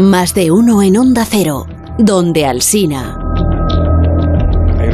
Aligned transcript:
Más 0.00 0.32
de 0.32 0.50
uno 0.50 0.82
en 0.82 0.96
Onda 0.96 1.26
Cero, 1.26 1.66
donde 1.98 2.46
Alsina. 2.46 3.18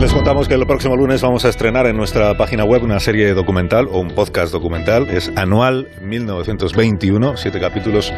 Les 0.00 0.12
contamos 0.12 0.48
que 0.48 0.54
el 0.54 0.66
próximo 0.66 0.96
lunes 0.96 1.22
vamos 1.22 1.44
a 1.44 1.48
estrenar 1.48 1.86
en 1.86 1.96
nuestra 1.96 2.36
página 2.36 2.64
web 2.64 2.82
una 2.82 2.98
serie 2.98 3.32
documental 3.32 3.86
o 3.90 4.00
un 4.00 4.08
podcast 4.08 4.52
documental. 4.52 5.08
Es 5.08 5.30
Anual 5.36 5.86
1921, 6.02 7.36
siete 7.36 7.60
capítulos 7.60 8.12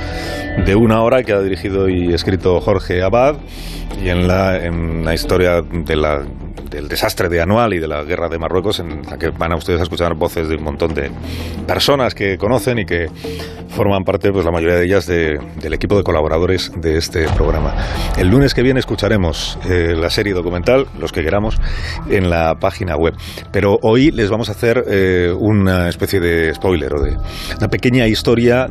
de 0.64 0.74
una 0.76 1.02
hora 1.02 1.22
que 1.22 1.32
ha 1.32 1.40
dirigido 1.40 1.90
y 1.90 2.14
escrito 2.14 2.58
Jorge 2.60 3.02
Abad 3.02 3.36
y 4.02 4.08
en 4.08 4.26
la, 4.26 4.56
en 4.56 5.04
la 5.04 5.12
historia 5.12 5.60
del 5.60 6.88
desastre 6.88 7.28
de 7.28 7.42
Anual 7.42 7.74
y 7.74 7.80
de 7.80 7.88
la 7.88 8.02
guerra 8.02 8.30
de 8.30 8.38
Marruecos, 8.38 8.80
en 8.80 9.02
la 9.02 9.18
que 9.18 9.28
van 9.28 9.52
a 9.52 9.56
ustedes 9.56 9.80
a 9.80 9.82
escuchar 9.82 10.14
voces 10.14 10.48
de 10.48 10.56
un 10.56 10.64
montón 10.64 10.94
de 10.94 11.10
personas 11.66 12.14
que 12.14 12.38
conocen 12.38 12.78
y 12.78 12.86
que 12.86 13.08
forman 13.78 14.02
parte, 14.02 14.32
pues 14.32 14.44
la 14.44 14.50
mayoría 14.50 14.74
de 14.74 14.86
ellas, 14.86 15.06
del 15.06 15.72
equipo 15.72 15.96
de 15.96 16.02
colaboradores 16.02 16.72
de 16.80 16.96
este 16.96 17.28
programa. 17.28 17.76
El 18.18 18.26
lunes 18.26 18.52
que 18.52 18.62
viene 18.62 18.80
escucharemos 18.80 19.56
eh, 19.70 19.94
la 19.96 20.10
serie 20.10 20.34
documental, 20.34 20.86
los 20.98 21.12
que 21.12 21.22
queramos, 21.22 21.56
en 22.10 22.28
la 22.28 22.56
página 22.56 22.96
web. 22.96 23.14
Pero 23.52 23.78
hoy 23.82 24.10
les 24.10 24.30
vamos 24.30 24.48
a 24.48 24.52
hacer 24.52 24.82
eh, 24.90 25.32
una 25.32 25.88
especie 25.88 26.18
de 26.18 26.52
spoiler 26.54 26.92
o 26.92 27.02
de 27.04 27.16
una 27.56 27.68
pequeña 27.68 28.08
historia 28.08 28.66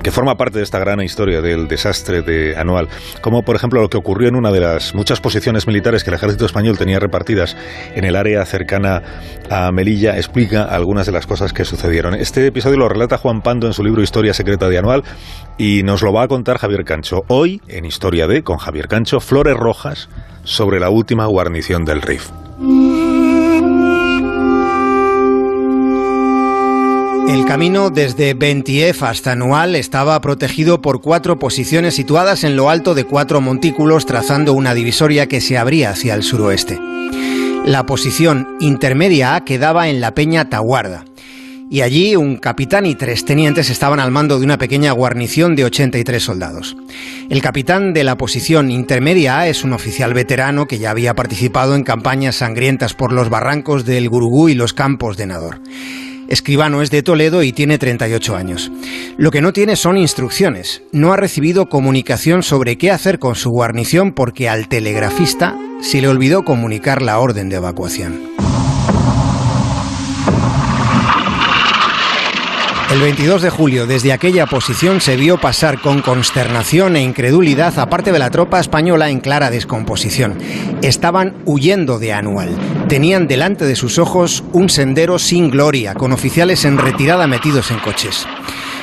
que 0.00 0.12
forma 0.12 0.36
parte 0.36 0.58
de 0.58 0.64
esta 0.64 0.78
gran 0.78 1.02
historia 1.02 1.40
del 1.40 1.66
desastre 1.66 2.22
de 2.22 2.56
Anual, 2.56 2.86
como 3.20 3.42
por 3.42 3.56
ejemplo 3.56 3.82
lo 3.82 3.88
que 3.88 3.96
ocurrió 3.96 4.28
en 4.28 4.36
una 4.36 4.52
de 4.52 4.60
las 4.60 4.94
muchas 4.94 5.20
posiciones 5.20 5.66
militares 5.66 6.04
que 6.04 6.10
el 6.10 6.14
ejército 6.14 6.46
español 6.46 6.78
tenía 6.78 7.00
repartidas 7.00 7.56
en 7.96 8.04
el 8.04 8.14
área 8.14 8.44
cercana 8.44 9.02
a 9.50 9.72
Melilla, 9.72 10.16
explica 10.16 10.62
algunas 10.62 11.06
de 11.06 11.10
las 11.10 11.26
cosas 11.26 11.52
que 11.52 11.64
sucedieron. 11.64 12.14
Este 12.14 12.46
episodio 12.46 12.76
lo 12.76 12.88
relata 12.88 13.18
Juan 13.18 13.40
Pando 13.40 13.66
en 13.66 13.72
su 13.72 13.82
libro 13.82 14.02
Historia 14.02 14.32
Secreta 14.32 14.51
y 15.58 15.82
nos 15.82 16.02
lo 16.02 16.12
va 16.12 16.24
a 16.24 16.28
contar 16.28 16.58
Javier 16.58 16.84
Cancho. 16.84 17.24
Hoy, 17.28 17.60
en 17.68 17.84
Historia 17.84 18.26
de, 18.26 18.42
con 18.42 18.58
Javier 18.58 18.88
Cancho, 18.88 19.20
Flores 19.20 19.56
Rojas 19.56 20.08
sobre 20.44 20.80
la 20.80 20.90
última 20.90 21.26
guarnición 21.26 21.84
del 21.84 22.02
RIF. 22.02 22.30
El 27.28 27.44
camino 27.46 27.90
desde 27.90 28.34
Bentief 28.34 29.02
hasta 29.02 29.32
Anual 29.32 29.76
estaba 29.76 30.20
protegido 30.20 30.82
por 30.82 31.00
cuatro 31.00 31.38
posiciones 31.38 31.94
situadas 31.94 32.44
en 32.44 32.56
lo 32.56 32.68
alto 32.68 32.94
de 32.94 33.04
cuatro 33.04 33.40
montículos 33.40 34.04
trazando 34.04 34.52
una 34.52 34.74
divisoria 34.74 35.28
que 35.28 35.40
se 35.40 35.56
abría 35.56 35.90
hacia 35.90 36.14
el 36.14 36.22
suroeste. 36.22 36.78
La 37.64 37.86
posición 37.86 38.56
intermedia 38.58 39.40
quedaba 39.46 39.88
en 39.88 40.00
la 40.00 40.14
peña 40.14 40.48
Taguarda 40.48 41.04
y 41.72 41.80
allí 41.80 42.16
un 42.16 42.36
capitán 42.36 42.84
y 42.84 42.94
tres 42.94 43.24
tenientes 43.24 43.70
estaban 43.70 43.98
al 43.98 44.10
mando 44.10 44.38
de 44.38 44.44
una 44.44 44.58
pequeña 44.58 44.92
guarnición 44.92 45.56
de 45.56 45.64
83 45.64 46.22
soldados. 46.22 46.76
El 47.30 47.40
capitán 47.40 47.94
de 47.94 48.04
la 48.04 48.18
posición 48.18 48.70
intermedia 48.70 49.46
es 49.46 49.64
un 49.64 49.72
oficial 49.72 50.12
veterano 50.12 50.66
que 50.66 50.78
ya 50.78 50.90
había 50.90 51.14
participado 51.14 51.74
en 51.74 51.82
campañas 51.82 52.36
sangrientas 52.36 52.92
por 52.92 53.14
los 53.14 53.30
barrancos 53.30 53.86
del 53.86 54.10
Gurugú 54.10 54.50
y 54.50 54.54
los 54.54 54.74
campos 54.74 55.16
de 55.16 55.24
Nador. 55.24 55.62
Escribano 56.28 56.82
es 56.82 56.90
de 56.90 57.02
Toledo 57.02 57.42
y 57.42 57.52
tiene 57.52 57.78
38 57.78 58.36
años. 58.36 58.70
Lo 59.16 59.30
que 59.30 59.40
no 59.40 59.54
tiene 59.54 59.76
son 59.76 59.96
instrucciones. 59.96 60.82
No 60.92 61.14
ha 61.14 61.16
recibido 61.16 61.70
comunicación 61.70 62.42
sobre 62.42 62.76
qué 62.76 62.90
hacer 62.90 63.18
con 63.18 63.34
su 63.34 63.48
guarnición 63.48 64.12
porque 64.12 64.50
al 64.50 64.68
telegrafista 64.68 65.56
se 65.80 66.02
le 66.02 66.08
olvidó 66.08 66.42
comunicar 66.42 67.00
la 67.00 67.18
orden 67.18 67.48
de 67.48 67.56
evacuación. 67.56 68.20
El 72.92 73.00
22 73.00 73.40
de 73.40 73.48
julio, 73.48 73.86
desde 73.86 74.12
aquella 74.12 74.44
posición, 74.44 75.00
se 75.00 75.16
vio 75.16 75.38
pasar 75.38 75.80
con 75.80 76.02
consternación 76.02 76.94
e 76.94 77.02
incredulidad 77.02 77.78
a 77.78 77.88
parte 77.88 78.12
de 78.12 78.18
la 78.18 78.28
tropa 78.28 78.60
española 78.60 79.08
en 79.08 79.20
clara 79.20 79.48
descomposición. 79.48 80.36
Estaban 80.82 81.34
huyendo 81.46 81.98
de 81.98 82.12
Anual. 82.12 82.50
Tenían 82.88 83.28
delante 83.28 83.64
de 83.64 83.76
sus 83.76 83.98
ojos 83.98 84.44
un 84.52 84.68
sendero 84.68 85.18
sin 85.18 85.50
gloria, 85.50 85.94
con 85.94 86.12
oficiales 86.12 86.66
en 86.66 86.76
retirada 86.76 87.26
metidos 87.26 87.70
en 87.70 87.78
coches. 87.78 88.26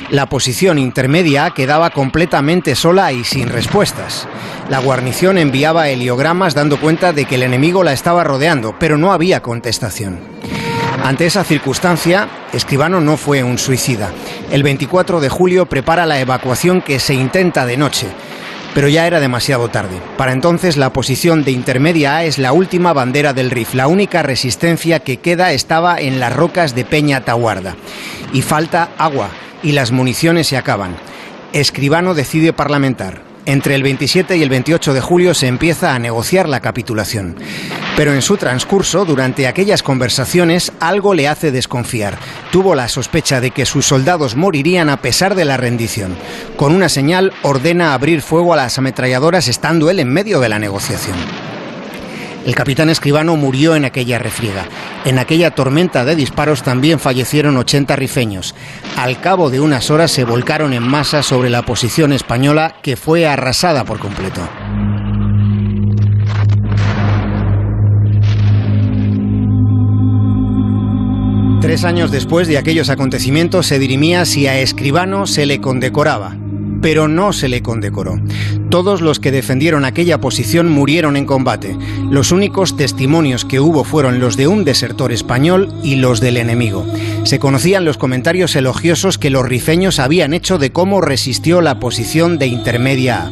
La 0.10 0.28
posición 0.28 0.80
intermedia 0.80 1.52
quedaba 1.52 1.92
completamente 1.92 2.74
sola 2.74 3.14
y 3.14 3.24
sin 3.24 3.48
respuestas. 3.48 4.28
La 4.70 4.80
guarnición 4.80 5.38
enviaba 5.38 5.90
heliogramas 5.90 6.56
dando 6.56 6.82
cuenta 6.82 7.14
de 7.14 7.26
que 7.26 7.36
el 7.36 7.44
enemigo 7.44 7.84
la 7.84 7.94
estaba 7.94 8.24
rodeando, 8.24 8.76
pero 8.80 8.98
no 8.98 9.14
había 9.14 9.44
contestación. 9.44 10.18
Ante 11.04 11.26
esa 11.26 11.44
circunstancia, 11.44 12.28
Escribano 12.54 13.02
no 13.02 13.18
fue 13.18 13.44
un 13.44 13.58
suicida. 13.58 14.12
El 14.52 14.64
24 14.64 15.20
de 15.22 15.30
julio 15.30 15.66
prepara 15.66 16.06
la 16.06 16.20
evacuación 16.20 16.82
que 16.82 17.00
se 17.00 17.14
intenta 17.14 17.66
de 17.66 17.78
noche, 17.78 18.08
pero 18.76 18.88
ya 18.88 19.08
era 19.08 19.20
demasiado 19.20 19.70
tarde. 19.70 20.00
Para 20.18 20.34
entonces 20.34 20.78
la 20.78 20.94
posición 20.94 21.44
de 21.44 21.52
intermedia 21.52 22.18
A 22.18 22.24
es 22.26 22.38
la 22.38 22.52
última 22.52 22.94
bandera 22.94 23.34
del 23.34 23.50
RIF. 23.50 23.74
La 23.74 23.88
única 23.88 24.24
resistencia 24.24 25.00
que 25.00 25.18
queda 25.18 25.52
estaba 25.52 26.00
en 26.00 26.20
las 26.20 26.36
rocas 26.36 26.76
de 26.76 26.86
Peña 26.86 27.22
Taguarda. 27.22 27.76
Y 28.34 28.42
falta 28.42 28.90
agua 28.98 29.30
y 29.64 29.72
las 29.72 29.92
municiones 29.92 30.48
se 30.48 30.58
acaban. 30.58 30.96
Escribano 31.54 32.14
decide 32.14 32.54
parlamentar. 32.54 33.29
Entre 33.50 33.74
el 33.74 33.82
27 33.82 34.38
y 34.38 34.44
el 34.44 34.50
28 34.50 34.94
de 34.94 35.02
julio 35.02 35.34
se 35.34 35.48
empieza 35.48 35.96
a 35.96 35.98
negociar 35.98 36.48
la 36.48 36.60
capitulación. 36.60 37.36
Pero 37.98 38.14
en 38.14 38.22
su 38.22 38.38
transcurso, 38.38 39.06
durante 39.06 39.48
aquellas 39.48 39.82
conversaciones, 39.82 40.72
algo 40.80 41.16
le 41.16 41.28
hace 41.28 41.52
desconfiar. 41.52 42.20
Tuvo 42.52 42.76
la 42.76 42.88
sospecha 42.88 43.42
de 43.42 43.50
que 43.50 43.66
sus 43.66 43.88
soldados 43.88 44.36
morirían 44.36 44.88
a 44.88 45.02
pesar 45.02 45.34
de 45.34 45.46
la 45.46 45.58
rendición. 45.58 46.16
Con 46.58 46.76
una 46.76 46.90
señal 46.90 47.34
ordena 47.42 47.96
abrir 47.96 48.22
fuego 48.22 48.54
a 48.54 48.58
las 48.58 48.78
ametralladoras 48.78 49.48
estando 49.48 49.90
él 49.90 50.00
en 50.00 50.14
medio 50.14 50.40
de 50.40 50.50
la 50.50 50.60
negociación. 50.60 51.18
El 52.46 52.56
capitán 52.56 52.90
escribano 52.90 53.36
murió 53.36 53.76
en 53.76 53.86
aquella 53.86 54.18
refriega. 54.18 54.66
En 55.06 55.20
aquella 55.20 55.52
tormenta 55.52 56.06
de 56.06 56.16
disparos 56.16 56.64
también 56.64 57.00
fallecieron 57.00 57.58
80 57.58 57.96
rifeños. 57.96 58.56
Al 58.96 59.20
cabo 59.20 59.50
de 59.50 59.60
unas 59.60 59.92
horas 59.92 60.12
se 60.12 60.24
volcaron 60.24 60.74
en 60.74 60.84
masa 60.84 61.22
sobre 61.22 61.50
la 61.50 61.64
posición 61.64 62.14
española 62.14 62.76
que 62.82 62.96
fue 62.96 63.28
arrasada 63.28 63.84
por 63.84 64.00
completo. 64.00 64.42
Tres 71.62 71.84
años 71.84 72.10
después 72.10 72.48
de 72.48 72.58
aquellos 72.58 72.90
acontecimientos 72.90 73.68
se 73.68 73.80
dirimía 73.80 74.24
si 74.26 74.48
a 74.48 74.60
Escribano 74.60 75.28
se 75.28 75.46
le 75.46 75.60
condecoraba, 75.60 76.38
pero 76.82 77.08
no 77.08 77.34
se 77.34 77.50
le 77.50 77.62
condecoró. 77.62 78.20
Todos 78.70 79.02
los 79.02 79.20
que 79.20 79.32
defendieron 79.32 79.86
aquella 79.86 80.20
posición 80.20 80.70
murieron 80.70 81.18
en 81.18 81.26
combate. 81.26 81.76
Los 82.10 82.32
únicos 82.32 82.78
testimonios 82.78 83.46
que 83.46 83.60
hubo 83.60 83.84
fueron 83.84 84.20
los 84.20 84.38
de 84.38 84.48
un 84.48 84.64
desertor 84.64 85.12
español 85.12 85.74
y 85.84 85.96
los 85.96 86.20
del 86.20 86.38
enemigo. 86.38 86.86
Se 87.24 87.40
conocían 87.40 87.86
los 87.86 87.98
comentarios 87.98 88.56
elogiosos 88.56 89.18
que 89.18 89.30
los 89.30 89.46
rifeños 89.46 90.00
habían 90.00 90.34
hecho 90.34 90.58
de 90.58 90.72
cómo 90.72 91.02
resistió 91.02 91.62
la 91.62 91.80
posición 91.80 92.38
de 92.38 92.48
intermedia 92.48 93.24
A. 93.24 93.32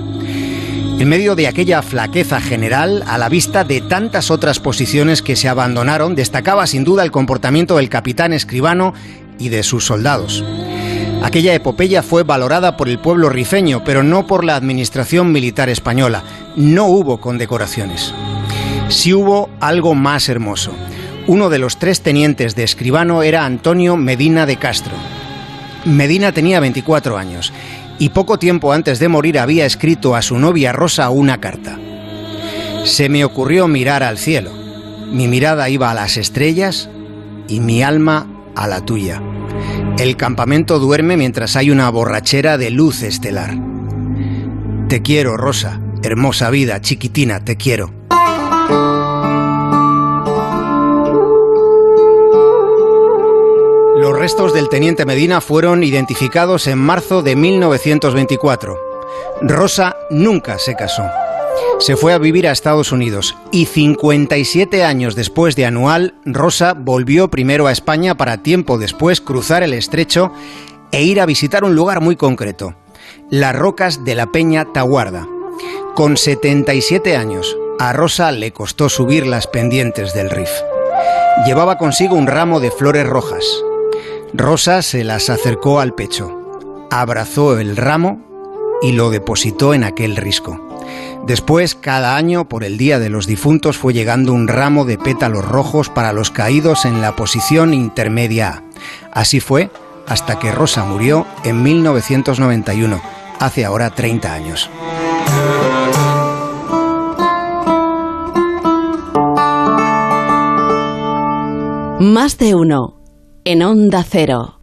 En 1.00 1.10
medio 1.10 1.36
de 1.36 1.48
aquella 1.48 1.84
flaqueza 1.84 2.42
general, 2.42 3.04
a 3.06 3.20
la 3.20 3.30
vista 3.30 3.64
de 3.64 3.82
tantas 3.82 4.32
otras 4.32 4.60
posiciones 4.60 5.22
que 5.22 5.36
se 5.36 5.48
abandonaron, 5.48 6.16
destacaba 6.16 6.66
sin 6.66 6.84
duda 6.84 7.04
el 7.04 7.12
comportamiento 7.12 7.78
del 7.78 7.88
capitán 7.88 8.34
escribano 8.34 8.96
y 9.38 9.50
de 9.50 9.62
sus 9.62 9.86
soldados. 9.86 10.44
Aquella 11.24 11.54
epopeya 11.54 12.04
fue 12.04 12.24
valorada 12.24 12.78
por 12.78 12.90
el 12.90 13.00
pueblo 13.00 13.30
rifeño, 13.30 13.84
pero 13.84 14.04
no 14.04 14.28
por 14.28 14.44
la 14.44 14.56
administración 14.56 15.32
militar 15.32 15.70
española. 15.70 16.24
No 16.56 16.86
hubo 16.86 17.20
condecoraciones. 17.20 18.14
Sí 18.90 19.14
hubo 19.14 19.50
algo 19.60 19.96
más 19.96 20.30
hermoso. 20.30 20.72
Uno 21.28 21.50
de 21.50 21.60
los 21.60 21.78
tres 21.78 22.02
tenientes 22.02 22.56
de 22.56 22.64
escribano 22.64 23.24
era 23.24 23.46
Antonio 23.46 23.98
Medina 23.98 24.46
de 24.46 24.56
Castro. 24.58 24.94
Medina 25.84 26.32
tenía 26.32 26.60
24 26.60 27.18
años 27.18 27.52
y 28.00 28.10
poco 28.10 28.40
tiempo 28.40 28.72
antes 28.72 29.00
de 29.00 29.08
morir 29.10 29.40
había 29.40 29.66
escrito 29.66 30.16
a 30.16 30.22
su 30.22 30.38
novia 30.38 30.72
Rosa 30.72 31.10
una 31.10 31.40
carta. 31.40 31.78
Se 32.86 33.10
me 33.10 33.26
ocurrió 33.26 33.68
mirar 33.68 34.04
al 34.04 34.18
cielo. 34.18 34.52
Mi 35.12 35.28
mirada 35.28 35.70
iba 35.70 35.92
a 35.92 35.94
las 35.94 36.16
estrellas 36.16 36.90
y 37.48 37.60
mi 37.60 37.84
alma 37.84 38.28
a 38.56 38.68
la 38.68 38.86
tuya. 38.86 39.22
El 40.00 40.16
campamento 40.16 40.78
duerme 40.78 41.18
mientras 41.18 41.56
hay 41.56 41.72
una 41.72 41.90
borrachera 41.90 42.60
de 42.60 42.70
luz 42.70 43.02
estelar. 43.02 43.58
Te 44.88 45.02
quiero, 45.02 45.38
Rosa. 45.38 45.82
Hermosa 46.04 46.52
vida, 46.52 46.80
chiquitina, 46.82 47.44
te 47.44 47.58
quiero. 47.58 47.92
Los 53.98 54.20
restos 54.20 54.54
del 54.54 54.70
teniente 54.70 55.04
Medina 55.06 55.42
fueron 55.42 55.84
identificados 55.84 56.68
en 56.68 56.78
marzo 56.78 57.24
de 57.24 57.36
1924. 57.36 58.78
Rosa 59.42 59.98
nunca 60.12 60.60
se 60.60 60.76
casó. 60.76 61.04
Se 61.80 61.96
fue 61.96 62.14
a 62.14 62.18
vivir 62.18 62.48
a 62.48 62.52
Estados 62.52 62.92
Unidos 62.92 63.36
y 63.52 63.66
57 63.66 64.84
años 64.84 65.16
después 65.16 65.56
de 65.56 65.66
Anual, 65.66 66.16
Rosa 66.26 66.74
volvió 66.74 67.30
primero 67.30 67.68
a 67.68 67.72
España 67.72 68.16
para 68.16 68.42
tiempo 68.42 68.78
después 68.78 69.22
cruzar 69.22 69.64
el 69.64 69.74
estrecho 69.74 70.32
e 70.92 71.04
ir 71.04 71.22
a 71.22 71.26
visitar 71.26 71.64
un 71.64 71.76
lugar 71.76 72.02
muy 72.02 72.16
concreto, 72.16 72.76
las 73.30 73.56
rocas 73.56 74.04
de 74.04 74.16
la 74.16 74.32
Peña 74.32 74.66
Taguarda. 74.74 75.28
Con 75.96 76.18
77 76.18 77.16
años, 77.16 77.56
a 77.80 77.94
Rosa 77.94 78.32
le 78.32 78.52
costó 78.52 78.90
subir 78.90 79.28
las 79.28 79.48
pendientes 79.48 80.14
del 80.14 80.30
Rif. 80.30 80.50
Llevaba 81.46 81.78
consigo 81.78 82.16
un 82.16 82.28
ramo 82.28 82.60
de 82.60 82.72
flores 82.72 83.08
rojas. 83.08 83.46
Rosa 84.34 84.82
se 84.82 85.04
las 85.04 85.30
acercó 85.30 85.80
al 85.80 85.94
pecho, 85.94 86.36
abrazó 86.90 87.60
el 87.60 87.78
ramo 87.78 88.26
y 88.82 88.94
lo 88.94 89.10
depositó 89.10 89.74
en 89.74 89.84
aquel 89.84 90.16
risco. 90.16 90.67
Después, 91.28 91.76
cada 91.76 92.16
año, 92.16 92.48
por 92.48 92.64
el 92.64 92.78
Día 92.78 93.00
de 93.00 93.10
los 93.10 93.28
Difuntos, 93.28 93.78
fue 93.78 93.92
llegando 93.92 94.32
un 94.32 94.48
ramo 94.48 94.86
de 94.86 94.98
pétalos 94.98 95.44
rojos 95.44 95.90
para 95.90 96.14
los 96.14 96.32
caídos 96.32 96.86
en 96.86 97.02
la 97.02 97.18
posición 97.18 97.74
intermedia. 97.74 98.64
Así 99.12 99.42
fue 99.42 99.70
hasta 100.08 100.40
que 100.40 100.54
Rosa 100.54 100.86
murió 100.86 101.28
en 101.44 101.62
1991, 101.64 103.02
hace 103.42 103.66
ahora 103.66 103.90
30 103.90 104.34
años. 104.34 104.70
Más 112.00 112.38
de 112.38 112.56
uno 112.56 113.02
en 113.44 113.64
Onda 113.64 114.06
Cero. 114.10 114.57